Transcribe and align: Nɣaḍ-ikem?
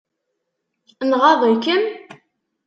Nɣaḍ-ikem? 1.09 1.83